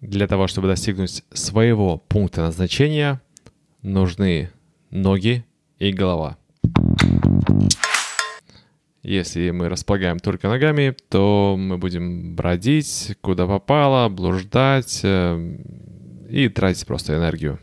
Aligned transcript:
Для 0.00 0.26
того, 0.26 0.46
чтобы 0.46 0.68
достигнуть 0.68 1.24
своего 1.32 1.98
пункта 1.98 2.42
назначения, 2.42 3.20
нужны 3.82 4.50
ноги 4.90 5.44
и 5.78 5.92
голова. 5.92 6.36
Если 9.02 9.50
мы 9.50 9.68
располагаем 9.68 10.18
только 10.18 10.48
ногами, 10.48 10.96
то 11.10 11.56
мы 11.58 11.76
будем 11.76 12.34
бродить, 12.34 13.16
куда 13.20 13.46
попало, 13.46 14.08
блуждать 14.08 15.00
э, 15.02 15.56
и 16.30 16.48
тратить 16.48 16.86
просто 16.86 17.14
энергию. 17.14 17.58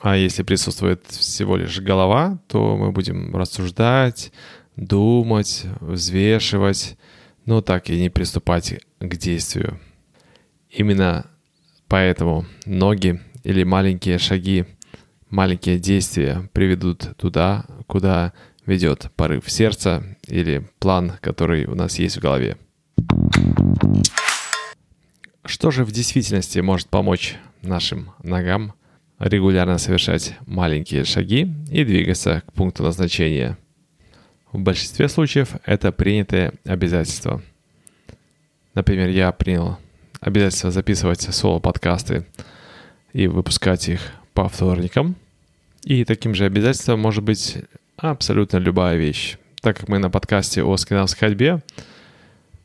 А 0.00 0.16
если 0.16 0.42
присутствует 0.42 1.04
всего 1.08 1.56
лишь 1.56 1.80
голова, 1.80 2.38
то 2.46 2.76
мы 2.78 2.92
будем 2.92 3.36
рассуждать, 3.36 4.32
думать, 4.76 5.66
взвешивать, 5.80 6.96
но 7.46 7.60
так 7.60 7.90
и 7.90 8.00
не 8.00 8.10
приступать 8.10 8.80
к 9.00 9.16
действию. 9.16 9.80
Именно 10.70 11.26
поэтому 11.88 12.46
ноги 12.66 13.20
или 13.42 13.62
маленькие 13.64 14.18
шаги, 14.18 14.64
маленькие 15.30 15.78
действия 15.78 16.48
приведут 16.52 17.16
туда, 17.16 17.66
куда 17.86 18.32
ведет 18.66 19.10
порыв 19.16 19.50
сердца 19.50 20.02
или 20.26 20.66
план, 20.78 21.12
который 21.20 21.66
у 21.66 21.74
нас 21.74 21.98
есть 21.98 22.16
в 22.16 22.20
голове. 22.20 22.56
Что 25.44 25.70
же 25.70 25.84
в 25.84 25.92
действительности 25.92 26.58
может 26.60 26.88
помочь 26.88 27.36
нашим 27.60 28.10
ногам 28.22 28.72
регулярно 29.18 29.78
совершать 29.78 30.34
маленькие 30.46 31.04
шаги 31.04 31.52
и 31.70 31.84
двигаться 31.84 32.42
к 32.46 32.52
пункту 32.54 32.82
назначения? 32.82 33.58
В 34.54 34.60
большинстве 34.60 35.08
случаев 35.08 35.56
это 35.64 35.90
принятые 35.90 36.52
обязательства. 36.64 37.42
Например, 38.74 39.08
я 39.08 39.32
принял 39.32 39.78
обязательство 40.20 40.70
записывать 40.70 41.22
соло-подкасты 41.22 42.24
и 43.12 43.26
выпускать 43.26 43.88
их 43.88 44.00
по 44.32 44.48
вторникам. 44.48 45.16
И 45.82 46.04
таким 46.04 46.36
же 46.36 46.44
обязательством 46.44 47.00
может 47.00 47.24
быть 47.24 47.64
абсолютно 47.96 48.58
любая 48.58 48.96
вещь. 48.96 49.38
Так 49.60 49.76
как 49.76 49.88
мы 49.88 49.98
на 49.98 50.08
подкасте 50.08 50.62
о 50.62 50.76
скандинавской 50.76 51.30
ходьбе, 51.30 51.60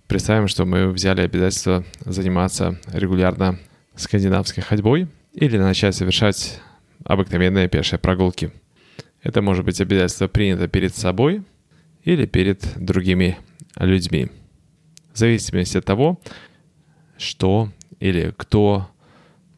представим, 0.05 0.47
что 0.47 0.65
мы 0.65 0.91
взяли 0.91 1.21
обязательство 1.21 1.83
заниматься 2.05 2.79
регулярно 2.93 3.57
скандинавской 3.95 4.61
ходьбой 4.61 5.07
или 5.33 5.57
начать 5.57 5.95
совершать 5.95 6.61
обыкновенные 7.03 7.67
пешие 7.67 7.97
прогулки. 7.97 8.51
Это 9.23 9.41
может 9.41 9.65
быть 9.65 9.81
обязательство 9.81 10.27
принято 10.27 10.67
перед 10.67 10.95
собой 10.95 11.41
или 12.03 12.25
перед 12.25 12.63
другими 12.77 13.37
людьми. 13.75 14.29
В 15.13 15.17
зависимости 15.17 15.77
от 15.77 15.85
того, 15.85 16.19
что 17.17 17.69
или 17.99 18.33
кто 18.37 18.89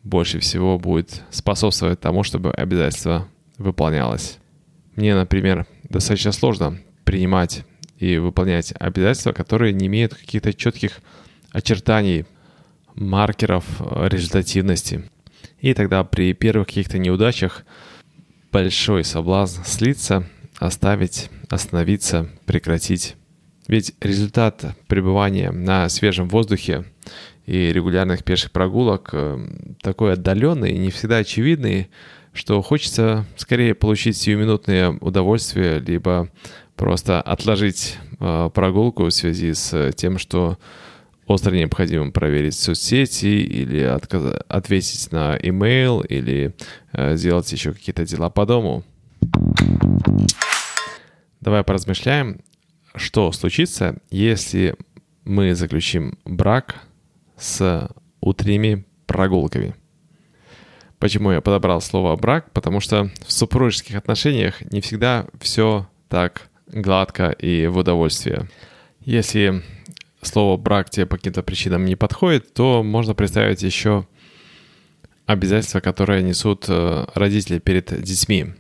больше 0.04 0.40
всего 0.40 0.80
будет 0.80 1.24
способствовать 1.30 2.00
тому, 2.00 2.24
чтобы 2.24 2.52
обязательство 2.52 3.28
выполнялось. 3.58 4.40
Мне, 4.96 5.16
например, 5.16 5.68
достаточно 5.84 6.32
сложно 6.32 6.80
принимать 7.04 7.64
и 8.00 8.18
выполнять 8.18 8.74
обязательства, 8.80 9.32
которые 9.32 9.74
не 9.74 9.88
имеют 9.88 10.16
каких-то 10.16 10.54
четких 10.54 11.02
очертаний, 11.52 12.26
маркеров 12.96 13.66
результативности. 13.80 15.10
И 15.60 15.74
тогда 15.74 16.04
при 16.04 16.34
первых 16.34 16.68
каких-то 16.68 16.98
неудачах 16.98 17.64
большой 18.52 19.04
соблазн 19.04 19.64
слиться, 19.64 20.28
оставить, 20.62 21.32
остановиться, 21.50 22.30
прекратить. 22.46 23.16
Ведь 23.68 23.96
результат 24.00 24.64
пребывания 24.88 25.52
на 25.52 25.90
свежем 25.90 26.30
воздухе 26.30 26.86
и 27.48 27.74
регулярных 27.74 28.24
пеших 28.24 28.52
прогулок 28.52 29.10
э, 29.12 29.40
такой 29.82 30.14
отдаленный 30.14 30.78
не 30.78 30.92
всегда 30.92 31.18
очевидный, 31.18 31.90
что 32.32 32.62
хочется 32.62 33.26
скорее 33.38 33.74
получить 33.74 34.18
сиюминутное 34.18 34.92
удовольствие, 35.02 35.80
либо 35.80 36.30
просто 36.76 37.20
отложить 37.22 37.98
э, 38.20 38.52
прогулку 38.54 39.06
в 39.06 39.12
связи 39.12 39.56
с 39.56 39.92
тем, 39.94 40.20
что 40.20 40.60
остро 41.26 41.56
необходимо 41.56 42.12
проверить 42.12 42.54
соцсети 42.54 43.26
или 43.26 43.82
отказ... 43.82 44.44
ответить 44.48 45.12
на 45.12 45.36
имейл 45.42 46.02
или 46.02 46.54
э, 46.94 47.16
сделать 47.16 47.52
еще 47.52 47.74
какие-то 47.74 48.06
дела 48.06 48.30
по 48.30 48.46
дому. 48.46 48.84
Давай 51.42 51.64
поразмышляем, 51.64 52.42
что 52.96 53.32
случится, 53.32 53.98
если 54.10 54.76
мы 55.24 55.56
заключим 55.56 56.18
брак 56.24 56.76
с 57.38 57.90
утренними 58.20 58.86
прогулками. 59.08 59.76
Почему 61.00 61.32
я 61.32 61.42
подобрал 61.42 61.82
слово 61.82 62.16
брак? 62.16 62.52
Потому 62.52 62.80
что 62.80 63.10
в 63.26 63.32
супружеских 63.32 63.96
отношениях 63.96 64.62
не 64.72 64.82
всегда 64.82 65.26
все 65.40 65.90
так 66.10 66.50
гладко 66.68 67.32
и 67.32 67.66
в 67.66 67.78
удовольствие. 67.78 68.48
Если 69.00 69.64
слово 70.22 70.58
брак 70.58 70.92
тебе 70.92 71.08
по 71.08 71.18
каким-то 71.18 71.42
причинам 71.42 71.86
не 71.86 71.96
подходит, 71.96 72.54
то 72.54 72.84
можно 72.84 73.16
представить 73.16 73.64
еще 73.64 74.06
обязательства, 75.26 75.80
которые 75.80 76.22
несут 76.22 76.66
э, 76.68 77.06
родители 77.16 77.58
перед 77.58 78.00
детьми. 78.04 78.54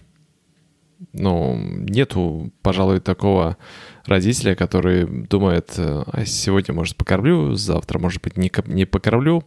Ну, 1.13 1.55
нету, 1.57 2.51
пожалуй, 2.61 2.99
такого 2.99 3.57
родителя, 4.05 4.55
который 4.55 5.05
думает, 5.05 5.73
а 5.77 6.25
сегодня, 6.25 6.73
может, 6.73 6.95
покормлю, 6.95 7.53
завтра, 7.55 7.99
может 7.99 8.21
быть, 8.21 8.37
не, 8.37 8.51
не 8.67 8.85
покормлю. 8.85 9.43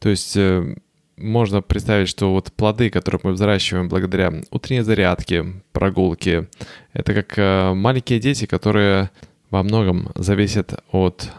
То 0.00 0.10
есть 0.10 0.36
э, 0.36 0.76
можно 1.16 1.62
представить, 1.62 2.08
что 2.08 2.32
вот 2.32 2.52
плоды, 2.52 2.90
которые 2.90 3.20
мы 3.22 3.32
взращиваем 3.32 3.88
благодаря 3.88 4.32
утренней 4.50 4.82
зарядке, 4.82 5.44
прогулке, 5.72 6.48
это 6.92 7.14
как 7.14 7.38
э, 7.38 7.74
маленькие 7.74 8.20
дети, 8.20 8.46
которые 8.46 9.10
во 9.50 9.62
многом 9.62 10.10
зависят 10.14 10.82
от 10.92 11.30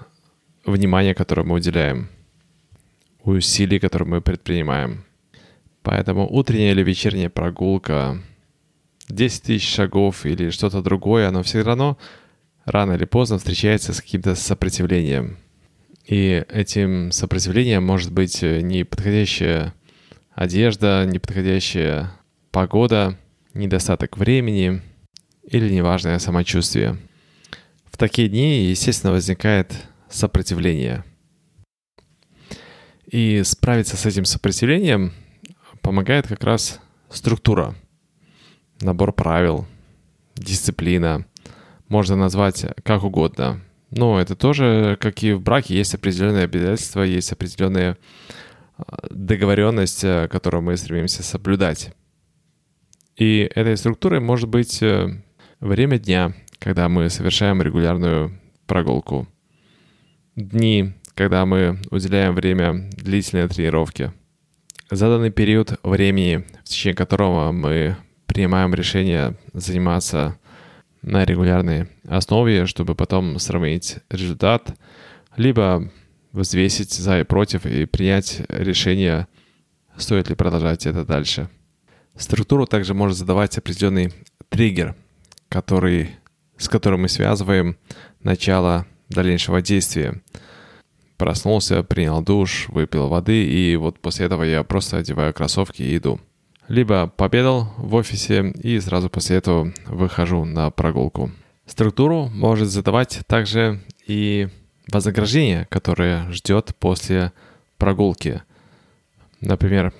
внимания, 0.66 1.14
которое 1.14 1.44
мы 1.44 1.56
уделяем, 1.56 2.10
усилий, 3.24 3.80
которые 3.80 4.08
мы 4.08 4.22
предпринимаем. 4.22 5.06
Поэтому 5.84 6.28
утренняя 6.30 6.72
или 6.72 6.84
вечерняя 6.84 7.30
прогулка, 7.30 8.22
10 9.10 9.44
тысяч 9.44 9.74
шагов 9.74 10.26
или 10.26 10.50
что-то 10.50 10.82
другое, 10.82 11.28
оно 11.28 11.44
все 11.44 11.62
равно 11.62 11.98
рано 12.66 12.94
или 12.94 13.06
поздно 13.06 13.38
встречается 13.38 13.94
с 13.94 14.02
каким-то 14.02 14.36
сопротивлением– 14.36 15.38
и 16.10 16.44
этим 16.50 17.12
сопротивлением 17.12 17.86
может 17.86 18.12
быть 18.12 18.42
э, 18.42 18.62
неподходящая 18.62 19.76
одежда, 20.34 21.06
неподходящая 21.06 22.12
погода, 22.50 23.16
недостаток 23.54 24.18
времени 24.18 24.82
или 25.44 25.70
неважное 25.70 26.18
самочувствие. 26.18 26.98
В 27.86 27.98
такие 27.98 28.28
дни, 28.28 28.64
естественно, 28.64 29.14
возникает 29.14 29.72
сопротивление. 30.10 31.04
И 33.06 33.44
справиться 33.44 33.96
с 33.96 34.04
этим 34.08 34.26
сопротивлением 34.26 35.14
помогает 35.84 36.28
как 36.28 36.44
раз 36.44 36.80
структура, 37.12 37.76
набор 38.82 39.14
правил, 39.14 39.66
дисциплина. 40.36 41.26
Можно 41.88 42.16
назвать 42.16 42.66
как 42.84 43.04
угодно. 43.04 43.62
Но 43.92 44.20
это 44.20 44.36
тоже, 44.36 44.98
как 45.00 45.24
и 45.24 45.34
в 45.34 45.42
браке, 45.42 45.76
есть 45.76 45.96
определенные 45.96 46.44
обязательства, 46.44 47.02
есть 47.02 47.32
определенная 47.32 47.98
договоренность, 49.10 50.04
э, 50.04 50.28
которую 50.30 50.62
мы 50.62 50.78
стремимся 50.78 51.24
соблюдать. 51.24 51.94
И 53.16 53.50
этой 53.54 53.76
структурой 53.76 54.20
может 54.20 54.48
быть 54.48 54.82
э, 54.82 55.22
время 55.60 56.00
дня, 56.00 56.34
когда 56.60 56.88
мы 56.88 57.10
совершаем 57.10 57.62
регулярную 57.62 58.40
прогулку. 58.66 59.28
Дни, 60.36 60.94
когда 61.16 61.46
мы 61.46 61.80
уделяем 61.92 62.34
время 62.34 62.90
длительной 62.92 63.50
тренировке. 63.50 64.14
Заданный 64.90 65.32
период 65.32 65.80
времени, 65.84 66.46
в 66.62 66.64
течение 66.64 66.96
которого 66.96 67.52
мы 67.52 67.98
принимаем 68.30 68.76
решение 68.76 69.36
заниматься 69.54 70.38
на 71.02 71.26
регулярной 71.26 71.88
основе, 72.08 72.68
чтобы 72.68 72.94
потом 72.94 73.40
сравнить 73.40 73.98
результат, 74.10 74.78
либо 75.36 75.92
взвесить 76.32 76.94
за 76.94 77.22
и 77.22 77.24
против 77.24 77.66
и 77.66 77.86
принять 77.86 78.42
решение, 78.50 79.28
стоит 79.98 80.30
ли 80.30 80.36
продолжать 80.36 80.86
это 80.86 81.06
дальше. 81.06 81.50
Структуру 82.16 82.68
также 82.68 82.94
может 82.94 83.18
задавать 83.18 83.58
определенный 83.58 84.14
триггер, 84.50 84.96
который, 85.50 86.12
с 86.58 86.70
которым 86.70 87.02
мы 87.02 87.10
связываем 87.10 87.78
начало 88.22 88.86
дальнейшего 89.10 89.64
действия. 89.64 90.22
Проснулся, 91.18 91.82
принял 91.82 92.22
душ, 92.22 92.70
выпил 92.70 93.08
воды, 93.08 93.44
и 93.44 93.76
вот 93.76 94.00
после 94.00 94.28
этого 94.28 94.44
я 94.44 94.64
просто 94.64 94.98
одеваю 94.98 95.34
кроссовки 95.34 95.82
и 95.82 95.98
иду 95.98 96.22
либо 96.70 97.08
победал 97.08 97.74
в 97.78 97.96
офисе 97.96 98.52
и 98.52 98.80
сразу 98.80 99.10
после 99.10 99.38
этого 99.38 99.74
выхожу 99.88 100.46
на 100.46 100.70
прогулку. 100.70 101.32
Структуру 101.66 102.28
может 102.28 102.70
задавать 102.70 103.22
также 103.28 103.82
и 104.08 104.48
вознаграждение, 104.92 105.68
которое 105.70 106.32
ждет 106.32 106.76
после 106.80 107.34
прогулки. 107.78 108.42
Например, 109.42 109.94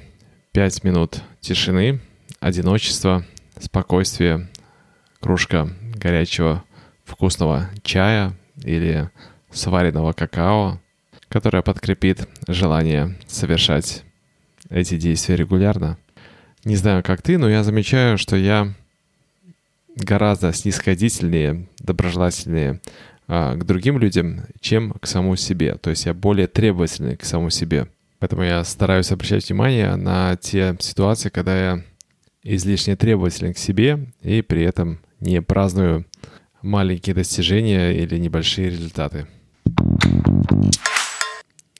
5 0.52 0.84
минут 0.84 1.22
тишины, 1.42 2.00
одиночества, 2.40 3.26
спокойствия, 3.60 4.50
кружка 5.20 5.70
горячего 5.96 6.64
вкусного 7.04 7.70
чая 7.84 8.34
или 8.64 9.10
сваренного 9.52 10.14
какао, 10.14 10.80
которое 11.30 11.64
подкрепит 11.64 12.28
желание 12.48 13.18
совершать 13.28 14.04
эти 14.70 14.98
действия 14.98 15.36
регулярно. 15.36 15.98
Не 16.66 16.76
знаю, 16.76 17.04
как 17.04 17.22
ты, 17.22 17.38
но 17.38 17.50
я 17.50 17.64
замечаю, 17.64 18.18
что 18.18 18.36
я 18.36 18.74
гораздо 19.96 20.52
снисходительнее, 20.54 21.68
доброжелательнее 21.80 22.82
а, 23.28 23.56
к 23.56 23.66
другим 23.66 23.98
людям, 23.98 24.42
чем 24.60 24.92
к 24.94 25.08
самому 25.08 25.36
себе. 25.36 25.76
То 25.76 25.90
есть 25.90 26.06
я 26.06 26.14
более 26.14 26.48
требовательный 26.48 27.16
к 27.16 27.24
самому 27.24 27.50
себе. 27.50 27.88
Поэтому 28.20 28.44
я 28.44 28.64
стараюсь 28.66 29.12
обращать 29.12 29.48
внимание 29.48 29.96
на 29.96 30.36
те 30.36 30.76
ситуации, 30.80 31.30
когда 31.30 31.58
я 31.58 31.84
излишне 32.44 32.96
требователен 32.96 33.54
к 33.54 33.58
себе 33.58 34.08
и 34.22 34.42
при 34.42 34.64
этом 34.64 35.00
не 35.22 35.42
праздную 35.42 36.06
маленькие 36.62 37.16
достижения 37.16 37.92
или 37.92 38.18
небольшие 38.18 38.70
результаты. 38.70 39.28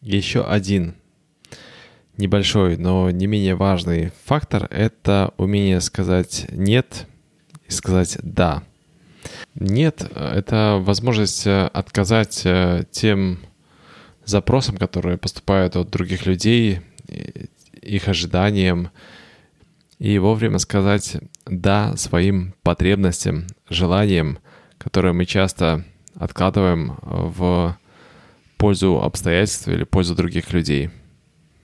Еще 0.02 0.46
один 0.46 0.96
небольшой, 2.20 2.78
но 2.78 3.10
не 3.10 3.28
менее 3.28 3.56
важный 3.56 4.12
фактор— 4.26 4.68
это 4.70 5.34
умение 5.38 5.80
сказать 5.82 6.48
«нет» 6.52 7.08
и 7.68 7.72
сказать 7.72 8.18
«да». 8.22 8.64
«Нет»— 9.56 10.06
это 10.16 10.80
возможность 10.82 11.48
э, 11.48 11.68
отказать 11.68 12.42
э, 12.46 12.84
тем 12.92 13.40
запросам, 14.26 14.78
которые 14.78 15.18
поступают 15.18 15.76
от 15.76 15.90
других 15.90 16.26
людей, 16.26 16.82
их 17.82 18.08
ожиданиям, 18.08 18.92
и 19.98 20.20
вовремя 20.20 20.60
сказать 20.60 21.18
«да» 21.46 21.96
своим 21.96 22.54
потребностям, 22.64 23.48
желаниям, 23.70 24.40
которые 24.78 25.14
мы 25.14 25.26
часто 25.26 25.86
откладываем 26.16 26.98
в 27.02 27.78
пользу 28.58 29.02
обстоятельств 29.02 29.68
или 29.70 29.84
пользу 29.86 30.16
других 30.16 30.52
людей. 30.52 30.92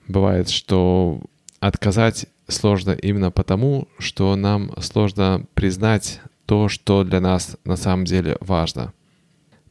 Бывает, 0.08 0.48
что 0.50 1.20
отказать 1.60 2.26
сложно 2.48 2.92
именно 2.92 3.30
потому, 3.30 3.88
что 3.98 4.36
нам 4.36 4.72
сложно 4.80 5.44
признать 5.54 6.20
то, 6.46 6.68
что 6.68 7.02
для 7.04 7.20
нас 7.20 7.56
на 7.64 7.76
самом 7.76 8.04
деле 8.04 8.36
важно. 8.40 8.92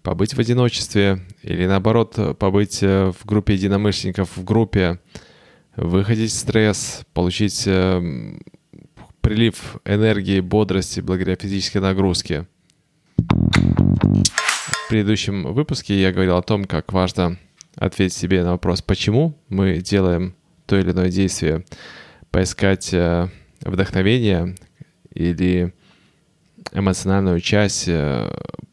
Побыть 0.04 0.34
в 0.34 0.40
одиночестве 0.40 1.22
или 1.42 1.66
наоборот 1.66 2.38
побыть 2.38 2.82
в 2.82 3.16
группе 3.26 3.54
единомышленников, 3.54 4.36
в 4.38 4.44
группе, 4.44 5.00
выходить 5.76 6.34
стресс, 6.34 7.06
получить 7.14 7.64
э, 7.66 8.38
прилив 9.22 9.78
энергии, 9.86 10.40
бодрости 10.40 11.00
благодаря 11.00 11.36
физической 11.36 11.80
нагрузке. 11.80 12.46
В 13.18 14.90
предыдущем 14.90 15.52
выпуске 15.54 16.00
я 16.00 16.12
говорил 16.12 16.38
о 16.38 16.44
том, 16.44 16.66
как 16.66 16.94
важно 16.94 17.38
ответить 17.76 18.18
себе 18.18 18.44
на 18.44 18.52
вопрос, 18.52 18.82
почему 18.82 19.38
мы 19.50 19.78
делаем 19.78 20.36
то 20.66 20.78
или 20.78 20.92
иное 20.92 21.10
действие, 21.10 21.66
поискать 22.32 22.94
э, 22.94 23.30
вдохновение 23.62 24.56
или 25.14 25.74
эмоциональную 26.74 27.40
часть 27.40 27.86
э, 27.88 28.30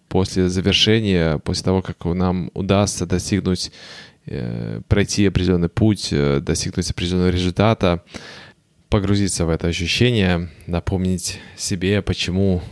после 0.08 0.48
завершения, 0.48 1.38
после 1.38 1.64
того, 1.64 1.82
как 1.82 2.04
нам 2.04 2.50
удастся 2.54 3.06
достигнуть, 3.06 3.72
э, 4.26 4.80
пройти 4.88 5.26
определенный 5.26 5.68
путь, 5.68 6.12
достигнуть 6.40 6.90
определенного 6.90 7.30
результата, 7.30 8.02
погрузиться 8.88 9.46
в 9.46 9.50
это 9.50 9.68
ощущение, 9.68 10.50
напомнить 10.66 11.40
себе, 11.56 12.02
почему 12.02 12.62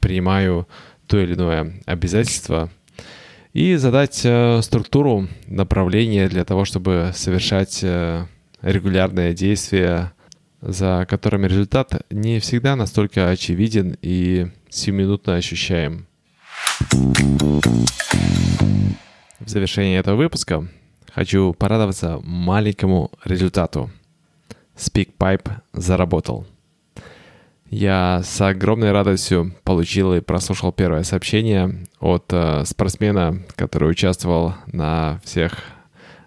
принимаю 0.00 0.68
то 1.06 1.18
или 1.18 1.34
иное 1.34 1.80
обязательство, 1.84 2.70
и 3.56 3.76
задать 3.76 4.20
э, 4.22 4.60
структуру 4.60 5.28
направления 5.46 6.28
для 6.28 6.44
того, 6.44 6.66
чтобы 6.66 7.12
совершать 7.14 7.80
э, 7.82 8.26
регулярные 8.60 9.32
действия, 9.32 10.12
за 10.60 11.06
которыми 11.08 11.46
результат 11.46 12.02
не 12.10 12.38
всегда 12.38 12.76
настолько 12.76 13.30
очевиден 13.30 13.96
и 14.02 14.48
сиюминутно 14.68 15.36
ощущаем. 15.36 16.06
В 19.40 19.48
завершении 19.48 19.98
этого 19.98 20.16
выпуска 20.16 20.68
хочу 21.10 21.54
порадоваться 21.54 22.20
маленькому 22.22 23.10
результату– 23.24 23.90
SpeakPipe 24.76 25.50
заработал. 25.72 26.46
Я 27.70 28.22
с 28.22 28.40
огромной 28.40 28.92
радостью 28.92 29.52
получил 29.64 30.14
и 30.14 30.20
прослушал 30.20 30.72
первое 30.72 31.02
сообщение 31.02 31.86
от 31.98 32.26
э, 32.32 32.64
спортсмена, 32.64 33.42
который 33.56 33.90
участвовал 33.90 34.54
на 34.68 35.20
всех 35.24 35.52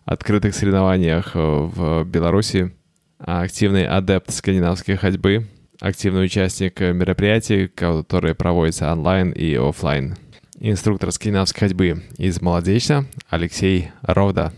открытых 0.04 0.54
соревнованиях 0.54 1.36
э, 1.36 1.40
в 1.40 2.04
Беларуси, 2.04 2.76
активный 3.20 3.88
адепт 3.88 4.32
скандинавской 4.32 4.98
ходьбы, 4.98 5.48
активный 5.80 6.26
участник 6.26 6.82
мероприятий, 6.82 7.68
которые 7.68 8.36
проводятся 8.36 8.92
онлайн 8.92 9.32
и 9.32 9.56
офлайн. 9.56 10.18
Инструктор 10.60 11.10
скандинавской 11.12 11.70
ходьбы 11.70 12.04
из 12.18 12.42
Молодечно 12.42 13.06
Алексей 13.30 13.92
Ровда. 14.02 14.52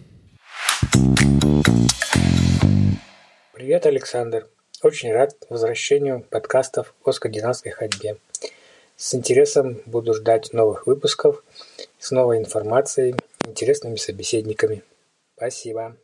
Привет, 3.53 3.85
Александр. 3.85 4.47
Очень 4.83 5.13
рад 5.13 5.35
возвращению 5.47 6.25
подкастов 6.27 6.95
о 7.05 7.11
скандинавской 7.11 7.71
ходьбе. 7.71 8.17
С 8.95 9.13
интересом 9.13 9.77
буду 9.85 10.15
ждать 10.15 10.53
новых 10.53 10.87
выпусков 10.87 11.43
с 11.99 12.09
новой 12.09 12.39
информацией, 12.39 13.13
интересными 13.45 13.97
собеседниками. 13.97 14.81
Спасибо. 15.37 15.95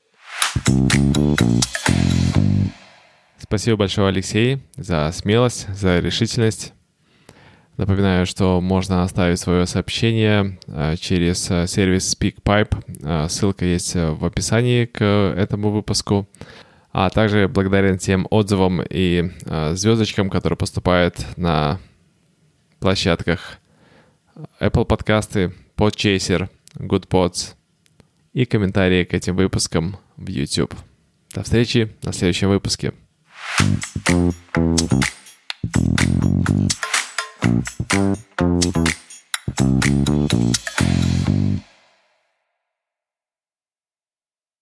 Спасибо 3.39 3.77
большое, 3.77 4.09
Алексей, 4.09 4.59
за 4.75 5.09
смелость, 5.11 5.67
за 5.69 5.97
решительность. 5.97 6.73
Напоминаю, 7.77 8.27
что 8.27 8.61
можно 8.61 9.01
оставить 9.03 9.39
свое 9.39 9.65
сообщение 9.65 10.59
э, 10.67 10.97
через 10.97 11.49
э, 11.49 11.65
сервис 11.65 12.15
SpeakPipe. 12.15 12.75
Э, 13.03 13.27
ссылка 13.27 13.65
есть 13.65 13.95
в 13.95 14.23
описании 14.23 14.85
к 14.85 15.03
этому 15.03 15.71
выпуску 15.71 16.27
а 16.99 17.11
также 17.11 17.47
благодарен 17.47 17.99
тем 17.99 18.25
отзывам 18.31 18.81
и 18.81 19.29
э, 19.45 19.75
звездочкам, 19.75 20.31
которые 20.31 20.57
поступают 20.57 21.23
на 21.37 21.79
площадках 22.79 23.59
Apple 24.59 24.83
подкасты, 24.83 25.53
Podchaser, 25.75 26.49
GoodPods 26.73 27.53
и 28.33 28.45
комментарии 28.45 29.03
к 29.03 29.13
этим 29.13 29.35
выпускам 29.35 29.97
в 30.15 30.27
YouTube. 30.27 30.73
До 31.35 31.43
встречи 31.43 31.95
на 32.01 32.13
следующем 32.13 32.49
выпуске. 32.49 32.93
Thank 33.59 34.33
you. 41.61 41.76